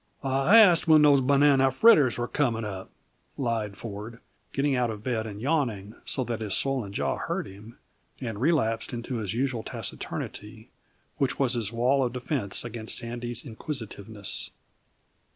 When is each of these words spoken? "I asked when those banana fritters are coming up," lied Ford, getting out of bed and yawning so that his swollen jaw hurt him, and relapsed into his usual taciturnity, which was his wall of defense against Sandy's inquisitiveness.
"I 0.23 0.57
asked 0.57 0.87
when 0.87 1.03
those 1.03 1.21
banana 1.21 1.69
fritters 1.69 2.17
are 2.17 2.27
coming 2.27 2.63
up," 2.65 2.89
lied 3.37 3.77
Ford, 3.77 4.17
getting 4.51 4.75
out 4.75 4.89
of 4.89 5.03
bed 5.03 5.27
and 5.27 5.39
yawning 5.39 5.93
so 6.05 6.23
that 6.23 6.39
his 6.41 6.55
swollen 6.55 6.91
jaw 6.91 7.17
hurt 7.17 7.45
him, 7.45 7.77
and 8.19 8.41
relapsed 8.41 8.93
into 8.93 9.17
his 9.17 9.35
usual 9.35 9.61
taciturnity, 9.61 10.71
which 11.17 11.37
was 11.37 11.53
his 11.53 11.71
wall 11.71 12.03
of 12.03 12.13
defense 12.13 12.65
against 12.65 12.97
Sandy's 12.97 13.45
inquisitiveness. 13.45 14.49